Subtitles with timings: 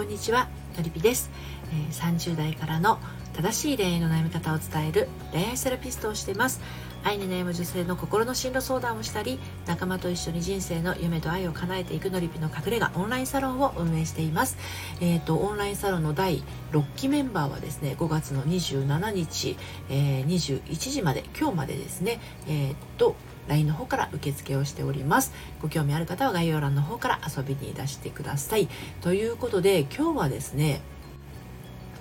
[0.00, 1.28] こんにちはのりぴです、
[1.72, 2.98] え、30代からの
[3.34, 6.60] 正しい恋愛の悩み方を伝える恋愛セラピストをしています。
[7.02, 14.58] 愛に悩む女性の心の進路相談をしたり仲間と一緒に人生の夢と愛を叶えていくのりぴの隠れ家オンラインサロンを運営しています。
[15.00, 19.56] えっ、ー、とオンラインサロンの第6期メンバーはですね5月の27日、
[19.88, 23.16] えー、21時まで今日までですねえっ、ー、と
[23.48, 25.32] LINE の方から受付をしております。
[25.62, 28.68] ご興味ある方は概要欄の方から遊びにいらしてください。
[29.00, 30.82] ということで今日はですね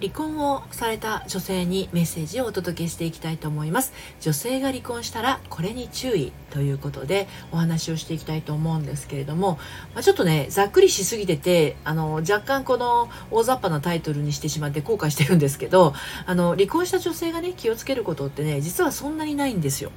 [0.00, 3.92] 離婚をされた女性にメッセージをお届けしていきたいと思います。
[4.20, 9.58] 女性が離婚したらこれに注意ということでお話をしていきたいと思うんですけれども、
[9.94, 15.94] まあ、ちょっとねざっくりしすぎててあの若干この大雑把なタイトルにしてしまって後悔してるんですけど
[16.26, 19.90] あの離婚した女性がね気をつけることってね実はそんなにないんですよ。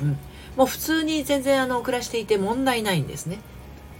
[0.00, 0.18] うん。
[0.56, 3.38] もう普通に全然あの暮らしていて問題ないんですね。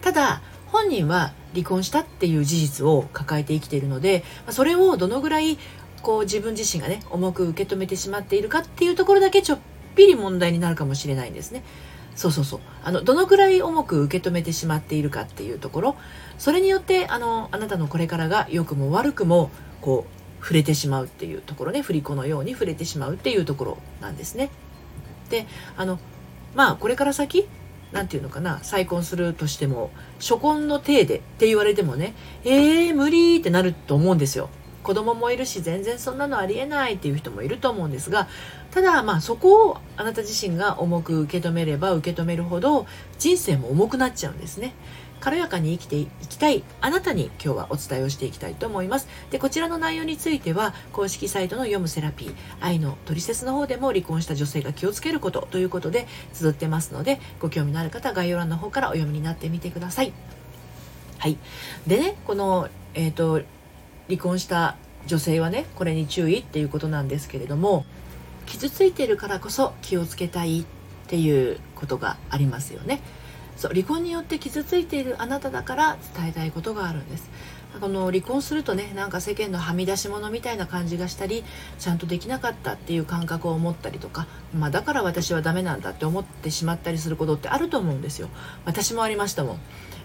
[0.00, 0.40] ただ
[0.72, 5.58] 本人は離婚したっていう事実を抱えて生きているのでそれをどのぐらい
[6.02, 9.58] こう自分自身がね重く受け止めてしまっているかっていうところだけちょっ
[9.96, 11.64] ぴり問題になるかもしれないんですね。
[12.14, 12.60] そうそうそう。
[12.84, 15.96] あのどのぐらい重く受け止めてしまっているかっていうところ。
[16.38, 20.06] それによってあのあなたのこれからが良くも悪くもこ
[20.40, 21.82] う触れてしまうっていうところね。
[21.82, 24.50] 振り子のように触れてしまうっていうところなんですね。
[25.30, 25.98] であの
[26.54, 27.48] まあこれから先
[27.92, 34.48] 何て言うのかな再婚するとしても初婚の体でって言われてもねえー、無理ってなると思うんですよ。
[34.82, 38.28] 子供もいるし全然そんなのありえないっていう人もいると思うんですが
[38.70, 42.86] ただまあそこをあなた自身が重く受け止めれば受け止めるほど
[43.18, 44.74] 人生も重くなっちゃうんですね。
[45.20, 46.62] 軽やかに生きていきたい。
[46.80, 49.08] あなたに今日はお伝えをしていきたいと思います。
[49.30, 60.12] でこちらの内容については公式サイトの読むセラピー愛のトリセツの方でも離婚した女性が気をつけることということで綴ってますのでご興味のある方は概要欄の方からお読みになってみてください。
[61.18, 61.38] はい。
[61.86, 63.42] でねこのえっ、ー、と
[64.08, 67.84] 離婚した女性はねこれに注意っていうことなんですけれども
[68.46, 70.64] 傷ついているからこそ気をつけたいっ
[71.08, 73.00] ていうことがありますよね。
[73.56, 77.30] そう離婚によって傷ついているあなただから伝えたいことがあるんです。
[77.80, 81.44] この離婚するとねなんか世間のはみ出し物みたいな感じがしたり
[81.78, 88.28] ちゃんとできなかったっていう感覚を持ったりとか、まあ、だから私はダメなんだって思ってしまったりすることってあると思うんですよ。
[88.64, 89.58] 私もありましたもん。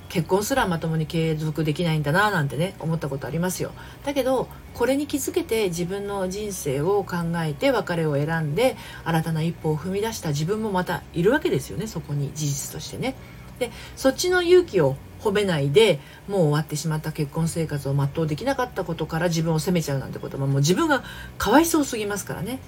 [0.10, 3.72] 結婚すらまともに継続できないんだななんてね思ったことありますよ。
[4.04, 8.76] だけどこれに気づけて自分の人生を考えて別れを選んで
[9.06, 13.16] 新たな一歩を踏み出した自分もまたいるわけですよねそこに事実としてね。
[13.62, 21.04] でそっちの勇気を褒めないでもう終わってしまった結婚生活を全うできなかったことから自分を責めちゃうなんてことももう自分が
[21.38, 22.60] かわいそうすぎますからね。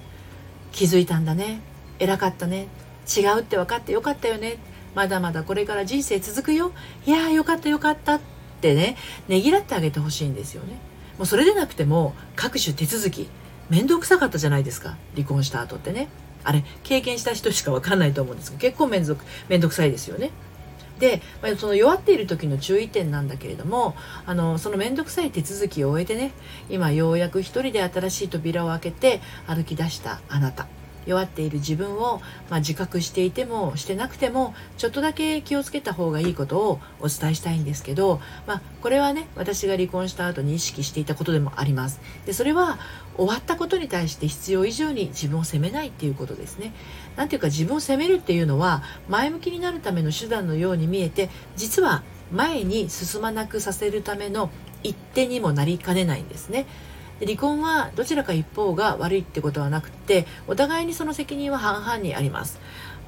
[0.70, 1.60] 気づいたんだね。
[1.98, 2.68] 偉かったね。
[3.16, 4.56] 違うって分かってよかったよね。
[4.94, 6.70] まだまだこれから人生続くよ。
[7.06, 8.20] いやーよかったよかったっ
[8.60, 8.96] てね。
[9.26, 10.74] ねぎらってあげてほしいんですよね。
[11.18, 13.28] もうそれでなくても各種手続き。
[13.68, 14.96] 面倒くさかったじゃないですか。
[15.16, 16.08] 離婚した後ってね。
[16.44, 19.18] あれ経験した人しか分かんないと思うんですけど結構面倒
[19.48, 20.30] 面倒くさいですよね。
[20.98, 23.96] で、まあ、その弱っている時の注意点なんだけれども
[24.26, 26.32] あのその面倒くさい手続きを終えてね
[26.68, 30.66] 今ようやく一人で新しい扉を開けて歩き出したあなた。
[31.06, 32.20] 弱っている自分を、
[32.50, 42.00] まあ、自覚していてもしてなくてもちょっとだけ気をつけた方がいいことをお伝えしたいんですけど、まあ、これはね私が離婚した後に意識していたことでもあります。
[42.26, 42.78] でそれは
[43.16, 46.72] 終わったことに対して必要以上に自分を責めないっていうことですね。
[47.16, 54.50] なんていうか自分を責めるっていうのは前向きになるための手段のように見えて実は前に進まなくさせるための
[54.82, 56.66] 一手にもなりかねないんですね。
[57.20, 62.60] で離婚はどちらか一方が悪いってことはなくてお互いにその責任は半々にあります。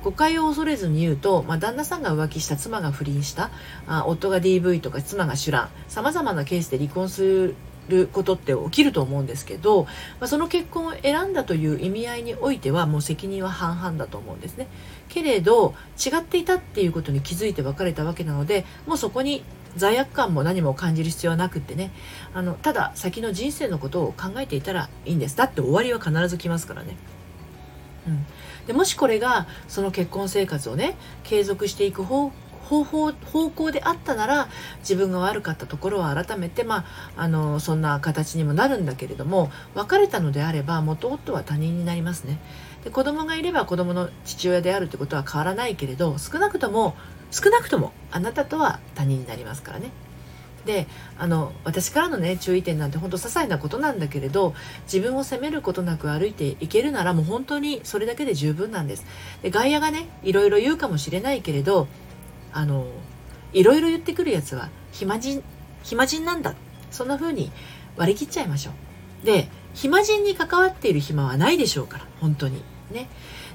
[0.04, 3.50] 誤解を恐れずに言うと、まあ、旦那さんが浮気した妻が不倫した
[3.88, 7.54] あ夫が DV とか妻が酒乱さまざまなケースで離婚する
[7.88, 14.68] ることって起きると思うんですけど、まあ、その結婚を選んだという意味合いにおいてはもう責任は半々だと思うんですね。
[15.08, 15.74] けれど
[16.04, 19.42] 違っていたっていうことに気づいて別れたわけなのでもうそこに
[19.76, 21.92] 罪悪感も何も感じる必要はなくってね。
[22.34, 25.36] あのただ先の人生のことを考えていたらいいんです。
[25.36, 26.96] だって終わりは必ず来ますからね。
[28.06, 28.26] うん、
[28.66, 32.30] でもしこれがその結婚生活をね継続していく方
[32.66, 34.48] 方法方向であったなら
[34.80, 36.84] 自分が悪かったところは改めて、ま
[37.16, 42.38] あ、あのそんな形にもなるんだけれども別れたのであれば元夫は他人になりますね
[42.84, 46.96] で子供がいれば子供の父親であるってことは変わらないけれど少なくとも
[47.30, 49.90] 少なくともあなたとは他人になりますからね。
[50.66, 50.86] で
[51.16, 54.52] あの私からのね注意点なんて本当些細なことなんだけれど
[54.92, 59.06] 自分を責めることなく歩いていけるならもう本当にそれだけで十分なんです。
[59.42, 61.86] で外野がねいろいろ言うかもしれないけれど
[62.56, 62.86] あの
[63.52, 65.42] いろいろ言ってくるやつは暇人
[65.82, 66.54] 暇人なんだ。
[66.90, 67.52] そんな風に
[67.96, 68.70] 割り切っちゃいましょ
[69.22, 69.26] う。
[69.26, 72.62] で暇人に関わっている暇はないでしょうから本当に。
[72.90, 73.08] ね。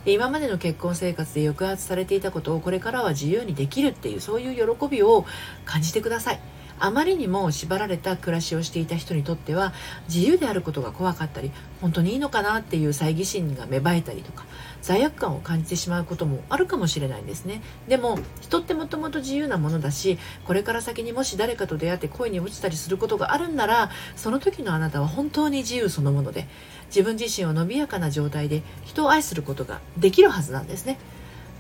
[0.06, 5.26] で今までの結婚生活で抑圧されていたことをこれからは自由にできるっていうそういう喜びを
[5.66, 6.40] 感じてください。
[6.82, 9.74] あまりにも縛られた暮らしをしていた人にとっては
[10.08, 14.46] 自由であることが怖かったり本当にいいのかなっていう猜疑心が芽生えたりとか
[14.82, 17.62] 罪悪感を感じてしまうこともあるかもしれないんですね。
[17.88, 26.48] でも人ってもともと自由なものだしこれから先にもし誰かと出会って恋に落ちたりすることがあるんならその時のあなたは本当に自由そのもので
[26.88, 30.98] 自分自身を伸びやかな状態で人を愛することができるはずなんですね。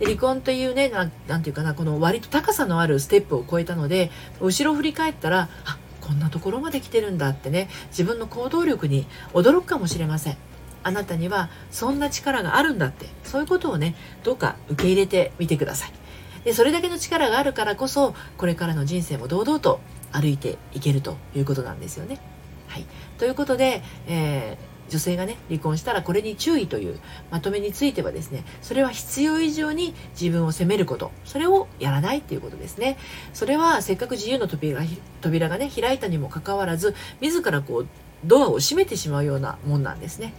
[0.01, 4.09] で離婚というねななんていうかなこの割と高さのあるステップを超えたので
[4.42, 10.38] 後ろ振り返ったらあこんなところまで来てるんだってね自分の行動力に驚くかもしれません。
[10.83, 13.94] あなたにはそんな力があるんだってそういうことをね
[14.24, 15.92] どうか受け入れてみてください。
[16.44, 19.80] でそれだけの力があるからこそこれからの人生も堂々と
[20.12, 22.19] 歩いていけるということなんですよね。
[22.68, 22.86] はい、
[23.19, 26.99] ということで、えー女性がね離婚したらこれに注意という
[27.29, 31.11] まとめについてはですねそれは必要以上に自分を責めること。
[31.25, 32.97] それをやらないっていうことですね。
[33.33, 34.81] それはせっかく自由の扉
[35.21, 37.87] 扉がね開いたにもかかわらず自らこう
[38.25, 40.33] ドアを閉めてしまうようなもんなんですね。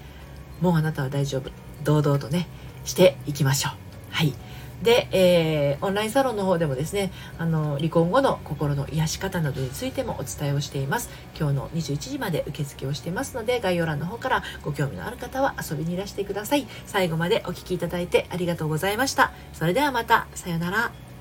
[0.60, 1.50] もうあなたは大丈夫。
[1.84, 2.46] 堂々とね
[2.84, 3.72] していきましょう。
[4.10, 4.34] はい。
[4.82, 11.10] で、えー、オンラインサロンの方でもですねあの離婚後の心の癒し方などについてもお伝えをしています。
[11.38, 16.66] 今日の21時まで受付をしていますので概要欄の方からご興味のある方は遊びにいらしてください。
[16.86, 19.32] 最後までお聴きいただいてありがとうございました。
[19.52, 20.26] それではまた。
[20.34, 21.11] さようなら。